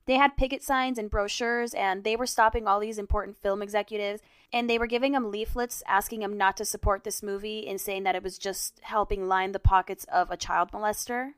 They 0.07 0.15
had 0.15 0.37
picket 0.37 0.63
signs 0.63 0.99
and 0.99 1.11
brochures, 1.11 1.75
and 1.75 2.05
they 2.05 2.15
were 2.15 2.27
stopping 2.27 2.69
all 2.69 2.79
these 2.79 2.97
important 2.97 3.39
film 3.39 3.61
executives, 3.61 4.23
and 4.53 4.71
they 4.71 4.79
were 4.79 4.87
giving 4.87 5.13
them 5.13 5.33
leaflets 5.33 5.83
asking 5.85 6.21
them 6.21 6.39
not 6.39 6.57
to 6.59 6.65
support 6.65 7.03
this 7.03 7.25
movie 7.25 7.67
and 7.67 7.81
saying 7.81 8.05
that 8.05 8.15
it 8.15 8.23
was 8.23 8.39
just 8.39 8.79
helping 8.83 9.27
line 9.27 9.51
the 9.51 9.59
pockets 9.59 10.07
of 10.13 10.31
a 10.31 10.37
child 10.37 10.71
molester. 10.71 11.33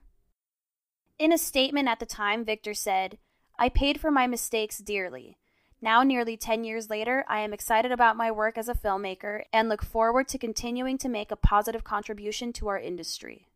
In 1.19 1.33
a 1.33 1.39
statement 1.39 1.89
at 1.89 1.99
the 1.99 2.07
time, 2.07 2.45
Victor 2.45 2.75
said, 2.75 3.17
I 3.59 3.71
paid 3.71 3.99
for 4.01 4.11
my 4.11 4.27
mistakes 4.27 4.79
dearly. 4.79 5.39
Now, 5.85 6.05
nearly 6.05 6.37
10 6.37 6.63
years 6.63 6.89
later, 6.89 7.25
I 7.29 7.41
am 7.41 7.53
excited 7.53 7.91
about 7.91 8.17
my 8.17 8.31
work 8.31 8.57
as 8.57 8.69
a 8.69 8.75
filmmaker 8.75 9.43
and 9.53 9.69
look 9.69 9.83
forward 9.83 10.29
to 10.29 10.39
continuing 10.39 10.97
to 10.99 11.09
make 11.09 11.33
a 11.33 11.37
positive 11.37 11.83
contribution 11.83 12.53
to 12.55 12.69
our 12.69 12.79
industry. 12.79 13.49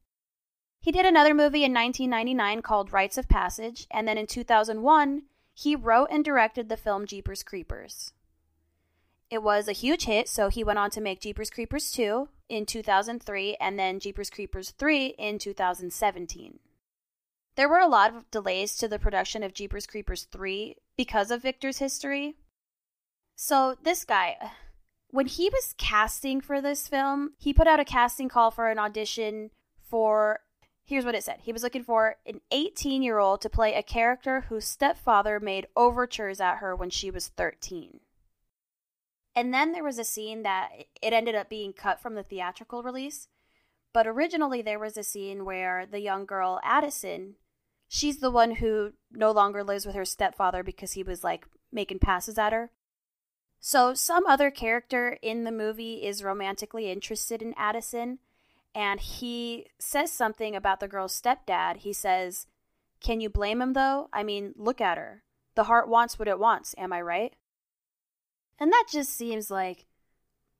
He 0.80 0.90
did 0.90 1.06
another 1.06 1.34
movie 1.34 1.64
in 1.64 1.72
1999 1.72 2.62
called 2.62 2.92
Rites 2.92 3.16
of 3.16 3.28
Passage, 3.28 3.86
and 3.92 4.08
then 4.08 4.18
in 4.18 4.26
2001, 4.26 5.22
he 5.54 5.76
wrote 5.76 6.08
and 6.10 6.24
directed 6.24 6.68
the 6.68 6.76
film 6.76 7.06
Jeepers 7.06 7.44
Creepers. 7.44 8.12
It 9.30 9.42
was 9.42 9.68
a 9.68 9.72
huge 9.72 10.04
hit, 10.04 10.28
so 10.28 10.48
he 10.48 10.64
went 10.64 10.80
on 10.80 10.90
to 10.90 11.00
make 11.00 11.20
Jeepers 11.20 11.50
Creepers 11.50 11.92
2 11.92 12.28
in 12.48 12.66
2003 12.66 13.56
and 13.60 13.78
then 13.78 14.00
Jeepers 14.00 14.30
Creepers 14.30 14.70
3 14.70 15.14
in 15.18 15.38
2017. 15.38 16.58
There 17.56 17.68
were 17.68 17.78
a 17.78 17.88
lot 17.88 18.14
of 18.14 18.30
delays 18.30 18.76
to 18.76 18.86
the 18.86 18.98
production 18.98 19.42
of 19.42 19.54
Jeepers 19.54 19.86
Creepers 19.86 20.24
3 20.24 20.76
because 20.96 21.30
of 21.30 21.42
Victor's 21.42 21.78
history. 21.78 22.36
So, 23.34 23.76
this 23.82 24.04
guy, 24.04 24.36
when 25.10 25.26
he 25.26 25.48
was 25.50 25.74
casting 25.76 26.40
for 26.40 26.60
this 26.60 26.88
film, 26.88 27.32
he 27.38 27.52
put 27.52 27.66
out 27.66 27.80
a 27.80 27.84
casting 27.84 28.28
call 28.28 28.50
for 28.50 28.70
an 28.70 28.78
audition 28.78 29.50
for 29.78 30.40
Here's 30.86 31.04
what 31.04 31.16
it 31.16 31.24
said. 31.24 31.40
He 31.42 31.52
was 31.52 31.64
looking 31.64 31.82
for 31.82 32.14
an 32.26 32.40
18 32.52 33.02
year 33.02 33.18
old 33.18 33.40
to 33.40 33.50
play 33.50 33.74
a 33.74 33.82
character 33.82 34.42
whose 34.42 34.64
stepfather 34.64 35.40
made 35.40 35.66
overtures 35.74 36.40
at 36.40 36.58
her 36.58 36.76
when 36.76 36.90
she 36.90 37.10
was 37.10 37.26
13. 37.26 37.98
And 39.34 39.52
then 39.52 39.72
there 39.72 39.82
was 39.82 39.98
a 39.98 40.04
scene 40.04 40.44
that 40.44 40.70
it 41.02 41.12
ended 41.12 41.34
up 41.34 41.50
being 41.50 41.72
cut 41.72 42.00
from 42.00 42.14
the 42.14 42.22
theatrical 42.22 42.84
release. 42.84 43.26
But 43.92 44.06
originally, 44.06 44.62
there 44.62 44.78
was 44.78 44.96
a 44.96 45.02
scene 45.02 45.44
where 45.44 45.86
the 45.86 46.00
young 46.00 46.24
girl, 46.24 46.60
Addison, 46.62 47.34
she's 47.88 48.18
the 48.18 48.30
one 48.30 48.56
who 48.56 48.92
no 49.10 49.30
longer 49.30 49.62
lives 49.62 49.86
with 49.86 49.94
her 49.94 50.04
stepfather 50.04 50.62
because 50.62 50.92
he 50.92 51.02
was 51.02 51.24
like 51.24 51.46
making 51.72 51.98
passes 51.98 52.38
at 52.38 52.52
her. 52.52 52.70
So, 53.60 53.94
some 53.94 54.26
other 54.26 54.50
character 54.50 55.18
in 55.22 55.44
the 55.44 55.52
movie 55.52 56.04
is 56.04 56.22
romantically 56.22 56.90
interested 56.90 57.42
in 57.42 57.54
Addison 57.56 58.18
and 58.74 59.00
he 59.00 59.66
says 59.78 60.12
something 60.12 60.54
about 60.54 60.80
the 60.80 60.88
girl's 60.88 61.18
stepdad. 61.18 61.78
He 61.78 61.94
says, 61.94 62.46
Can 63.00 63.20
you 63.20 63.30
blame 63.30 63.62
him 63.62 63.72
though? 63.72 64.08
I 64.12 64.22
mean, 64.22 64.52
look 64.54 64.80
at 64.80 64.98
her. 64.98 65.22
The 65.54 65.64
heart 65.64 65.88
wants 65.88 66.18
what 66.18 66.28
it 66.28 66.38
wants, 66.38 66.74
am 66.76 66.92
I 66.92 67.00
right? 67.00 67.34
And 68.58 68.70
that 68.70 68.84
just 68.90 69.16
seems 69.16 69.50
like 69.50 69.86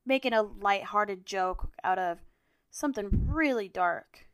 making 0.05 0.33
a 0.33 0.41
light-hearted 0.41 1.25
joke 1.25 1.69
out 1.83 1.99
of 1.99 2.19
something 2.71 3.27
really 3.27 3.67
dark. 3.67 4.25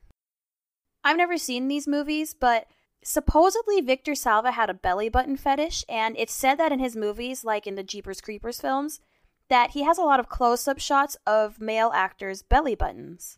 I've 1.03 1.17
never 1.17 1.38
seen 1.38 1.67
these 1.67 1.88
movies, 1.88 2.33
but 2.33 2.67
supposedly 3.03 3.81
Victor 3.81 4.15
Salva 4.15 4.51
had 4.51 4.69
a 4.69 4.74
belly 4.74 5.10
button 5.10 5.38
fetish, 5.38 5.83
and 5.88 6.15
it's 6.17 6.33
said 6.33 6.55
that 6.55 6.72
in 6.72 6.79
his 6.79 6.95
movies, 6.95 7.43
like 7.43 7.67
in 7.67 7.75
the 7.75 7.83
Jeepers 7.83 8.22
Creepers 8.22 8.60
films, 8.60 9.00
that 9.50 9.72
he 9.72 9.83
has 9.83 9.98
a 9.98 10.03
lot 10.03 10.19
of 10.19 10.29
close 10.29 10.67
up 10.67 10.79
shots 10.79 11.17
of 11.27 11.60
male 11.60 11.91
actors' 11.93 12.41
belly 12.41 12.75
buttons. 12.75 13.38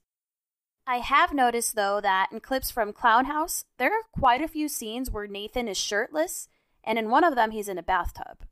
I 0.87 0.97
have 0.97 1.33
noticed, 1.33 1.75
though, 1.75 1.99
that 2.01 2.29
in 2.31 2.39
clips 2.39 2.69
from 2.69 2.93
Clown 2.93 3.25
House, 3.25 3.65
there 3.77 3.91
are 3.91 4.03
quite 4.17 4.41
a 4.41 4.47
few 4.47 4.67
scenes 4.67 5.09
where 5.09 5.27
Nathan 5.27 5.67
is 5.67 5.77
shirtless, 5.77 6.47
and 6.83 6.99
in 6.99 7.09
one 7.09 7.23
of 7.23 7.35
them, 7.35 7.51
he's 7.51 7.67
in 7.67 7.79
a 7.79 7.83
bathtub. 7.83 8.45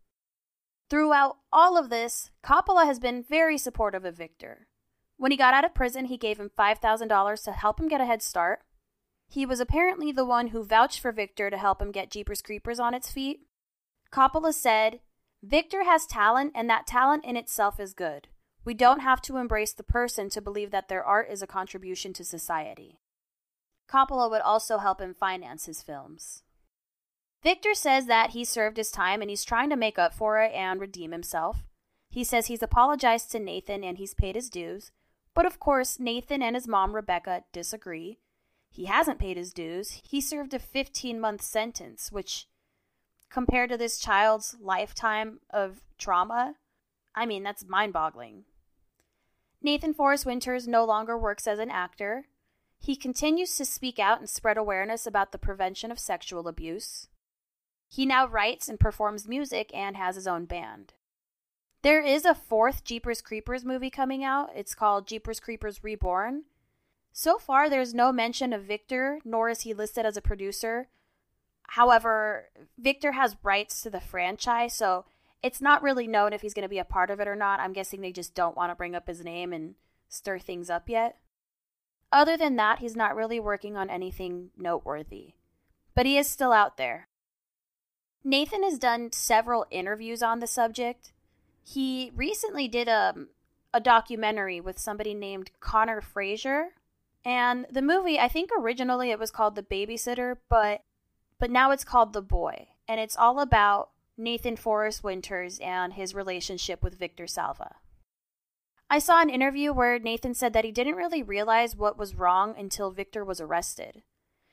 Throughout 0.90 1.38
all 1.52 1.78
of 1.78 1.90
this, 1.90 2.32
Coppola 2.44 2.86
has 2.86 3.00
been 3.00 3.24
very 3.24 3.58
supportive 3.58 4.04
of 4.04 4.18
Victor. 4.18 4.68
When 5.18 5.32
he 5.32 5.38
got 5.38 5.54
out 5.54 5.64
of 5.64 5.76
prison, 5.76 6.06
he 6.06 6.18
gave 6.18 6.40
him 6.40 6.52
$5,000 6.58 7.44
to 7.44 7.52
help 7.52 7.80
him 7.80 7.88
get 7.88 8.02
a 8.02 8.06
head 8.06 8.22
start. 8.22 8.62
He 9.28 9.46
was 9.46 9.60
apparently 9.60 10.12
the 10.12 10.26
one 10.26 10.48
who 10.48 10.64
vouched 10.64 11.00
for 11.00 11.12
Victor 11.12 11.50
to 11.50 11.58
help 11.58 11.82
him 11.82 11.92
get 11.92 12.12
Jeepers 12.12 12.42
Creepers 12.42 12.80
on 12.80 12.94
its 12.94 13.12
feet. 13.12 13.42
Coppola 14.12 14.54
said, 14.54 15.00
Victor 15.42 15.84
has 15.84 16.06
talent, 16.06 16.54
and 16.56 16.70
that 16.70 16.88
talent 16.88 17.26
in 17.26 17.36
itself 17.36 17.80
is 17.80 17.94
good. 17.94 18.28
We 18.64 18.74
don't 18.74 19.02
have 19.02 19.22
to 19.24 19.38
embrace 19.38 19.74
the 19.74 19.84
person 19.84 20.30
to 20.30 20.42
believe 20.42 20.72
that 20.72 20.88
their 20.88 21.04
art 21.04 21.30
is 21.30 21.42
a 21.42 21.48
contribution 21.48 22.14
to 22.14 22.24
society. 22.24 23.00
Coppola 23.90 24.30
would 24.30 24.42
also 24.42 24.78
help 24.78 25.02
him 25.02 25.14
finance 25.14 25.66
his 25.66 25.82
films. 25.82 26.44
Victor 27.44 27.74
says 27.74 28.06
that 28.06 28.30
he 28.30 28.46
served 28.46 28.78
his 28.78 28.90
time 28.90 29.22
and 29.22 29.30
he's 29.30 29.44
trying 29.44 29.70
to 29.70 29.76
make 29.76 30.00
up 30.00 30.14
for 30.14 30.40
it 30.40 30.54
and 30.54 30.80
redeem 30.80 31.12
himself. 31.12 31.66
He 32.10 32.24
says 32.24 32.48
he's 32.48 32.64
apologized 32.64 33.32
to 33.32 33.40
Nathan 33.40 33.84
and 33.84 33.98
he's 33.98 34.14
paid 34.14 34.36
his 34.36 34.50
dues, 34.50 34.92
but 35.36 35.46
of 35.46 35.60
course, 35.60 36.00
Nathan 36.00 36.42
and 36.42 36.56
his 36.56 36.68
mom, 36.68 36.96
Rebecca, 36.96 37.44
disagree. 37.52 38.20
He 38.74 38.86
hasn't 38.86 39.20
paid 39.20 39.38
his 39.38 39.54
dues. 39.54 40.02
He 40.04 40.20
served 40.20 40.52
a 40.52 40.58
15 40.58 41.20
month 41.20 41.44
sentence, 41.44 42.12
which, 42.12 42.48
compared 43.30 43.70
to 43.70 43.78
this 43.78 44.00
child's 44.00 44.56
lifetime 44.60 45.42
of 45.52 45.82
trauma, 46.00 46.56
I 47.14 47.28
mean, 47.28 47.44
that's 47.44 47.64
mind 47.64 47.94
boggling. 47.94 48.46
Nathan 49.62 49.94
Forrest 49.94 50.26
Winters 50.26 50.68
no 50.68 50.84
longer 50.86 51.16
works 51.16 51.46
as 51.46 51.60
an 51.60 51.70
actor. 51.70 52.26
He 52.80 52.96
continues 52.96 53.56
to 53.58 53.64
speak 53.64 54.00
out 54.00 54.20
and 54.20 54.28
spread 54.28 54.58
awareness 54.58 55.06
about 55.06 55.32
the 55.32 55.38
prevention 55.38 55.92
of 55.92 56.00
sexual 56.00 56.48
abuse. 56.48 57.10
He 57.88 58.08
now 58.08 58.26
writes 58.28 58.68
and 58.68 58.80
performs 58.80 59.28
music 59.28 59.70
and 59.72 59.96
has 59.96 60.16
his 60.16 60.26
own 60.26 60.46
band. 60.46 60.94
There 61.84 62.02
is 62.02 62.26
a 62.26 62.34
fourth 62.34 62.84
Jeepers 62.84 63.22
Creepers 63.22 63.64
movie 63.64 63.92
coming 63.92 64.24
out. 64.24 64.50
It's 64.56 64.74
called 64.74 65.08
Jeepers 65.08 65.40
Creepers 65.40 65.84
Reborn. 65.84 66.46
So 67.16 67.38
far, 67.38 67.70
there's 67.70 67.94
no 67.94 68.12
mention 68.12 68.54
of 68.54 68.64
Victor, 68.64 69.20
nor 69.24 69.48
is 69.48 69.62
he 69.62 69.74
listed 69.74 70.04
as 70.04 70.18
a 70.18 70.22
producer. 70.22 70.88
However, 71.68 72.50
Victor 72.78 73.12
has 73.12 73.38
rights 73.44 73.82
to 73.82 73.92
the 73.92 74.02
franchise, 74.02 74.74
so 74.74 75.06
it's 75.44 75.62
not 75.62 75.84
really 75.84 76.08
known 76.08 76.34
if 76.34 76.42
he's 76.42 76.56
going 76.56 76.64
to 76.64 76.70
be 76.70 76.80
a 76.80 76.84
part 76.84 77.12
of 77.12 77.20
it 77.20 77.28
or 77.28 77.36
not. 77.36 77.60
I'm 77.60 77.72
guessing 77.72 78.02
they 78.02 78.12
just 78.12 78.34
don't 78.34 78.58
want 78.58 78.72
to 78.72 78.76
bring 78.76 78.96
up 78.96 79.08
his 79.08 79.24
name 79.24 79.54
and 79.54 79.76
stir 80.10 80.40
things 80.40 80.72
up 80.72 80.90
yet. 80.90 81.18
Other 82.12 82.36
than 82.36 82.56
that, 82.56 82.80
he's 82.80 82.96
not 82.96 83.16
really 83.16 83.40
working 83.40 83.78
on 83.78 83.92
anything 83.92 84.50
noteworthy. 84.58 85.34
But 85.96 86.08
he 86.08 86.18
is 86.18 86.28
still 86.28 86.52
out 86.52 86.78
there. 86.78 87.10
Nathan 88.24 88.64
has 88.64 88.80
done 88.80 89.12
several 89.12 89.68
interviews 89.70 90.24
on 90.24 90.40
the 90.40 90.48
subject. 90.48 91.12
He 91.64 92.12
recently 92.16 92.68
did 92.68 92.88
a, 92.88 93.14
a 93.72 93.80
documentary 93.80 94.60
with 94.60 94.80
somebody 94.80 95.14
named 95.14 95.52
Connor 95.60 96.02
Frazier. 96.02 96.70
And 97.26 97.66
the 97.72 97.82
movie, 97.82 98.20
I 98.20 98.28
think 98.28 98.50
originally 98.58 99.12
it 99.12 99.20
was 99.20 99.32
called 99.32 99.56
The 99.56 99.64
Babysitter, 99.64 100.38
but 100.50 100.82
but 101.40 101.52
now 101.52 101.72
it's 101.72 101.84
called 101.84 102.14
The 102.14 102.22
Boy. 102.22 102.68
And 102.88 103.00
it's 103.00 103.18
all 103.18 103.40
about 103.40 103.90
Nathan 104.18 104.56
Forrest 104.56 105.04
Winters 105.04 105.60
and 105.60 105.94
his 105.94 106.14
relationship 106.14 106.84
with 106.84 107.00
Victor 107.00 107.28
Salva. 107.28 107.76
I 108.90 109.00
saw 109.00 109.22
an 109.22 109.30
interview 109.30 109.74
where 109.74 109.98
Nathan 109.98 110.36
said 110.36 110.54
that 110.54 110.66
he 110.66 110.72
didn't 110.72 110.96
really 110.96 111.24
realize 111.24 111.76
what 111.76 111.98
was 111.98 112.16
wrong 112.16 112.54
until 112.58 112.92
Victor 112.92 113.26
was 113.26 113.42
arrested. 113.42 114.04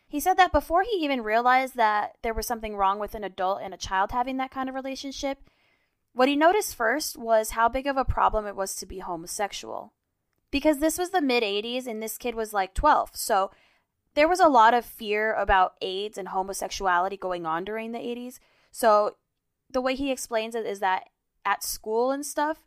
He 0.08 0.18
said 0.18 0.36
that 0.38 0.50
before 0.50 0.82
he 0.82 1.04
even 1.04 1.22
realized 1.22 1.76
that 1.76 2.16
there 2.22 2.34
was 2.34 2.46
something 2.46 2.74
wrong 2.74 2.98
with 2.98 3.14
an 3.14 3.22
adult 3.22 3.60
and 3.62 3.74
a 3.74 3.78
child 3.78 4.12
having 4.12 4.38
that 4.38 4.50
kind 4.50 4.68
of 4.68 4.74
relationship, 4.74 5.38
what 6.12 6.28
he 6.28 6.36
noticed 6.36 6.74
first 6.74 7.16
was 7.16 7.50
how 7.50 7.68
big 7.68 7.86
of 7.86 7.96
a 7.96 8.04
problem 8.04 8.46
it 8.46 8.56
was 8.56 8.74
to 8.76 8.86
be 8.86 8.98
homosexual. 8.98 9.92
Because 10.50 10.78
this 10.78 10.98
was 10.98 11.10
the 11.10 11.20
mid 11.20 11.42
80s 11.42 11.86
and 11.86 12.02
this 12.02 12.18
kid 12.18 12.34
was 12.34 12.52
like 12.52 12.74
12, 12.74 13.10
so 13.14 13.50
there 14.14 14.28
was 14.28 14.40
a 14.40 14.48
lot 14.48 14.74
of 14.74 14.84
fear 14.84 15.32
about 15.34 15.74
AIDS 15.80 16.18
and 16.18 16.28
homosexuality 16.28 17.16
going 17.16 17.46
on 17.46 17.64
during 17.64 17.92
the 17.92 17.98
80s. 17.98 18.40
So 18.72 19.16
the 19.70 19.80
way 19.80 19.94
he 19.94 20.10
explains 20.10 20.54
it 20.54 20.66
is 20.66 20.80
that 20.80 21.04
at 21.44 21.62
school 21.62 22.10
and 22.10 22.26
stuff, 22.26 22.58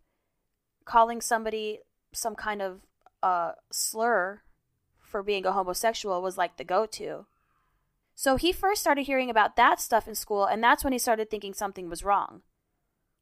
calling 0.86 1.22
somebody 1.22 1.80
some 2.13 2.36
kind 2.36 2.62
of 2.62 2.82
uh, 3.22 3.54
slur 3.72 4.42
for 5.00 5.22
being 5.22 5.46
a 5.46 5.52
homosexual 5.52 6.22
was 6.22 6.38
like 6.38 6.58
the 6.58 6.63
go 6.63 6.86
to. 6.86 7.25
So 8.16 8.36
he 8.36 8.52
first 8.52 8.82
started 8.82 9.04
hearing 9.04 9.30
about 9.30 9.56
that 9.56 9.80
stuff 9.80 10.08
in 10.08 10.16
school, 10.16 10.46
and 10.46 10.63
that's 10.63 10.84
when 10.84 10.94
he 10.94 11.00
started 11.00 11.30
thinking 11.30 11.54
something 11.54 11.90
was 11.90 12.04
wrong. 12.04 12.42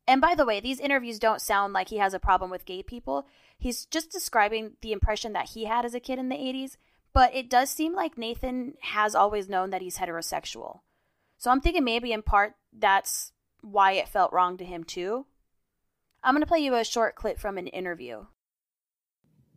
And 0.08 0.20
by 0.20 0.36
the 0.36 0.46
way, 0.46 0.60
these 0.60 0.80
interviews 0.80 1.20
don't 1.20 1.42
sound 1.42 1.74
like 1.74 1.90
he 1.90 1.98
has 1.98 2.14
a 2.14 2.20
problem 2.20 2.50
with 2.50 2.66
gay 2.66 2.84
people. 2.84 3.28
He's 3.58 3.86
just 3.86 4.12
describing 4.12 4.74
the 4.82 4.92
impression 4.92 5.34
that 5.34 5.50
he 5.50 5.66
had 5.66 5.86
as 5.86 5.94
a 5.94 6.00
kid 6.00 6.20
in 6.20 6.30
the 6.30 6.36
80s, 6.36 6.78
but 7.14 7.34
it 7.36 7.50
does 7.50 7.70
seem 7.70 7.94
like 7.94 8.18
Nathan 8.18 8.74
has 8.82 9.16
always 9.16 9.48
known 9.48 9.70
that 9.70 9.82
he's 9.82 9.98
heterosexual. 9.98 10.80
So 11.38 11.52
I'm 11.52 11.62
thinking 11.62 11.84
maybe 11.84 12.12
in 12.12 12.24
part 12.24 12.54
that's 12.72 13.32
why 13.62 13.94
it 13.94 14.08
felt 14.08 14.34
wrong 14.34 14.58
to 14.58 14.66
him 14.66 14.84
too. 14.84 15.26
I'm 16.24 16.34
going 16.34 16.42
to 16.42 16.48
play 16.48 16.60
you 16.60 16.76
a 16.76 16.84
short 16.84 17.16
clip 17.16 17.40
from 17.40 17.58
an 17.58 17.68
interview. 17.68 18.26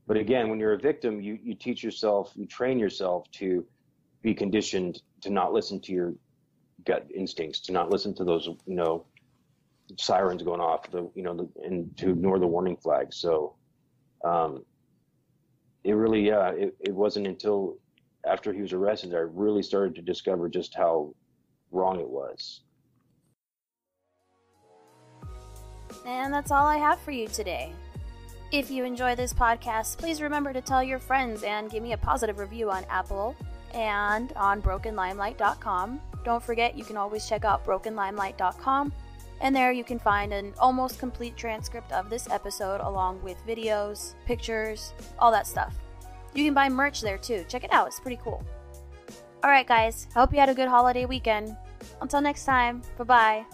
But 0.07 0.17
again, 0.17 0.49
when 0.49 0.59
you're 0.59 0.75
a 0.75 0.79
victim, 0.79 1.21
you, 1.21 1.39
you 1.43 1.55
teach 1.55 1.83
yourself, 1.83 2.33
you 2.35 2.47
train 2.47 2.79
yourself 2.79 3.31
to 3.33 3.67
be 4.23 4.35
conditioned 4.35 5.03
to 5.23 5.31
not 5.31 5.53
listen 5.53 5.81
to 5.81 5.93
your 5.93 6.15
gut 6.85 7.07
instincts, 7.15 7.61
to 7.61 7.73
not 7.73 7.91
listen 7.91 8.15
to 8.15 8.25
those, 8.25 8.47
you 8.67 8.75
know, 8.75 9.07
sirens 9.97 10.43
going 10.43 10.61
off, 10.61 10.91
the, 10.91 11.11
you 11.15 11.23
know, 11.23 11.35
the, 11.35 11.49
and 11.63 11.97
to 11.99 12.11
ignore 12.11 12.39
the 12.39 12.47
warning 12.47 12.77
flags. 12.77 13.17
So, 13.17 13.55
um, 14.25 14.65
it 15.85 15.93
really, 15.93 16.27
yeah, 16.27 16.51
it, 16.51 16.75
it 16.81 16.95
wasn't 16.95 17.27
until 17.27 17.79
after 18.27 18.53
he 18.53 18.63
was 18.63 18.73
arrested 18.73 19.11
that 19.11 19.19
I 19.19 19.21
really 19.21 19.63
started 19.63 19.95
to 19.97 20.03
discover 20.03 20.49
just 20.49 20.75
how 20.75 21.15
wrong 21.71 22.01
it 22.01 22.09
was. 22.09 22.63
And 26.07 26.33
that's 26.33 26.51
all 26.51 26.67
I 26.67 26.77
have 26.77 27.01
for 27.01 27.11
you 27.11 27.29
today. 27.29 27.73
If 28.53 28.71
you 28.71 28.85
enjoy 28.85 29.15
this 29.15 29.33
podcast, 29.33 29.99
please 29.99 30.23
remember 30.23 30.53
to 30.53 30.61
tell 30.61 30.83
your 30.83 30.99
friends 30.99 31.43
and 31.43 31.71
give 31.71 31.83
me 31.83 31.93
a 31.93 31.99
positive 31.99 32.39
review 32.39 32.71
on 32.71 32.85
Apple 32.89 33.35
and 33.75 34.33
on 34.35 34.63
brokenlimelight.com. 34.63 36.01
Don't 36.25 36.43
forget, 36.43 36.79
you 36.79 36.85
can 36.85 36.97
always 36.97 37.29
check 37.29 37.45
out 37.45 37.65
brokenlimelight.com, 37.65 38.93
and 39.41 39.55
there 39.55 39.73
you 39.73 39.85
can 39.85 39.99
find 39.99 40.33
an 40.33 40.55
almost 40.59 40.99
complete 40.99 41.37
transcript 41.37 41.93
of 41.93 42.11
this 42.11 42.29
episode 42.31 42.81
along 42.81 43.23
with 43.23 43.37
videos, 43.47 44.15
pictures, 44.27 44.93
all 45.19 45.31
that 45.31 45.47
stuff. 45.47 45.75
You 46.35 46.45
can 46.45 46.55
buy 46.55 46.69
merch 46.69 47.01
there 47.01 47.19
too. 47.19 47.45
Check 47.49 47.65
it 47.65 47.73
out, 47.73 47.87
it's 47.87 48.01
pretty 48.01 48.21
cool. 48.23 48.45
Alright, 49.45 49.67
guys, 49.67 50.09
I 50.15 50.21
hope 50.21 50.33
you 50.33 50.41
had 50.41 50.49
a 50.49 50.55
good 50.55 50.69
holiday 50.69 51.05
weekend. 51.05 51.57
Until 52.01 52.21
next 52.21 52.45
time, 52.45 52.83
bye 52.97 53.05
bye. 53.05 53.54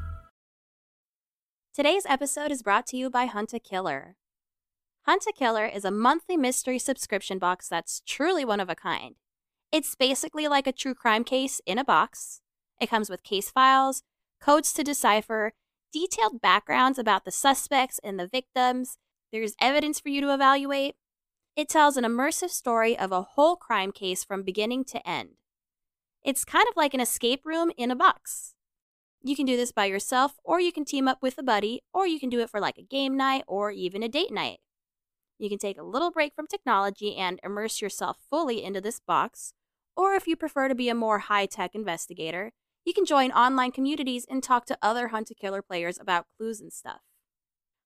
Today's 1.73 2.05
episode 2.05 2.51
is 2.51 2.63
brought 2.63 2.85
to 2.87 2.97
you 2.97 3.09
by 3.09 3.27
Hunt 3.27 3.53
a 3.53 3.59
Killer. 3.59 4.17
Hunt 5.03 5.23
a 5.25 5.31
Killer 5.31 5.65
is 5.65 5.85
a 5.85 5.89
monthly 5.89 6.35
mystery 6.35 6.77
subscription 6.77 7.39
box 7.39 7.69
that's 7.69 8.01
truly 8.05 8.43
one 8.43 8.59
of 8.59 8.69
a 8.69 8.75
kind. 8.75 9.15
It's 9.71 9.95
basically 9.95 10.49
like 10.49 10.67
a 10.67 10.73
true 10.73 10.93
crime 10.93 11.23
case 11.23 11.61
in 11.65 11.77
a 11.77 11.85
box. 11.85 12.41
It 12.81 12.89
comes 12.89 13.09
with 13.09 13.23
case 13.23 13.49
files, 13.49 14.03
codes 14.41 14.73
to 14.73 14.83
decipher, 14.83 15.53
detailed 15.93 16.41
backgrounds 16.41 16.99
about 16.99 17.23
the 17.23 17.31
suspects 17.31 18.01
and 18.03 18.19
the 18.19 18.27
victims. 18.27 18.97
There's 19.31 19.55
evidence 19.61 20.01
for 20.01 20.09
you 20.09 20.19
to 20.19 20.33
evaluate. 20.33 20.95
It 21.55 21.69
tells 21.69 21.95
an 21.95 22.03
immersive 22.03 22.49
story 22.49 22.99
of 22.99 23.13
a 23.13 23.21
whole 23.21 23.55
crime 23.55 23.93
case 23.93 24.25
from 24.25 24.43
beginning 24.43 24.83
to 24.85 25.07
end. 25.07 25.35
It's 26.21 26.43
kind 26.43 26.67
of 26.67 26.75
like 26.75 26.93
an 26.93 26.99
escape 26.99 27.45
room 27.45 27.71
in 27.77 27.91
a 27.91 27.95
box. 27.95 28.55
You 29.23 29.35
can 29.35 29.45
do 29.45 29.55
this 29.55 29.71
by 29.71 29.85
yourself, 29.85 30.39
or 30.43 30.59
you 30.59 30.71
can 30.71 30.83
team 30.83 31.07
up 31.07 31.21
with 31.21 31.37
a 31.37 31.43
buddy, 31.43 31.81
or 31.93 32.07
you 32.07 32.19
can 32.19 32.29
do 32.29 32.39
it 32.39 32.49
for 32.49 32.59
like 32.59 32.79
a 32.79 32.83
game 32.83 33.15
night 33.15 33.43
or 33.47 33.69
even 33.69 34.01
a 34.01 34.09
date 34.09 34.31
night. 34.31 34.59
You 35.37 35.47
can 35.47 35.59
take 35.59 35.79
a 35.79 35.83
little 35.83 36.11
break 36.11 36.33
from 36.35 36.47
technology 36.47 37.15
and 37.15 37.39
immerse 37.43 37.81
yourself 37.81 38.17
fully 38.29 38.63
into 38.63 38.81
this 38.81 38.99
box, 38.99 39.53
or 39.95 40.13
if 40.15 40.27
you 40.27 40.35
prefer 40.35 40.67
to 40.67 40.75
be 40.75 40.89
a 40.89 40.95
more 40.95 41.19
high 41.19 41.45
tech 41.45 41.75
investigator, 41.75 42.51
you 42.83 42.93
can 42.93 43.05
join 43.05 43.31
online 43.31 43.71
communities 43.71 44.25
and 44.27 44.41
talk 44.41 44.65
to 44.65 44.77
other 44.81 45.09
Hunt 45.09 45.29
a 45.29 45.35
Killer 45.35 45.61
players 45.61 45.99
about 45.99 46.25
clues 46.35 46.59
and 46.59 46.73
stuff. 46.73 47.01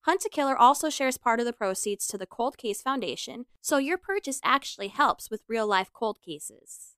Hunt 0.01 0.23
a 0.25 0.29
Killer 0.29 0.57
also 0.57 0.89
shares 0.89 1.17
part 1.17 1.39
of 1.39 1.45
the 1.45 1.53
proceeds 1.53 2.07
to 2.07 2.17
the 2.17 2.25
Cold 2.25 2.57
Case 2.57 2.81
Foundation, 2.81 3.45
so 3.59 3.77
your 3.77 3.97
purchase 3.97 4.39
actually 4.43 4.87
helps 4.89 5.29
with 5.29 5.43
real 5.49 5.67
life 5.67 5.91
cold 5.91 6.19
cases. 6.21 6.94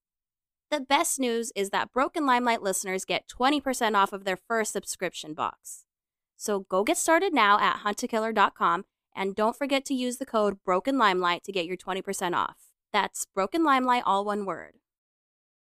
The 0.69 0.81
best 0.81 1.17
news 1.17 1.53
is 1.55 1.69
that 1.69 1.93
Broken 1.93 2.25
Limelight 2.25 2.61
listeners 2.61 3.05
get 3.05 3.29
20% 3.29 3.95
off 3.95 4.11
of 4.11 4.25
their 4.25 4.35
first 4.35 4.73
subscription 4.73 5.33
box. 5.33 5.85
So 6.35 6.61
go 6.69 6.83
get 6.83 6.97
started 6.97 7.33
now 7.33 7.57
at 7.59 7.79
huntakiller.com 7.85 8.83
and 9.15 9.33
don't 9.33 9.55
forget 9.55 9.85
to 9.85 9.93
use 9.93 10.17
the 10.17 10.25
code 10.25 10.57
Broken 10.65 10.97
Limelight 10.97 11.43
to 11.45 11.53
get 11.53 11.65
your 11.65 11.77
20% 11.77 12.35
off. 12.35 12.57
That's 12.91 13.25
Broken 13.33 13.63
Limelight, 13.63 14.03
all 14.05 14.25
one 14.25 14.45
word. 14.45 14.73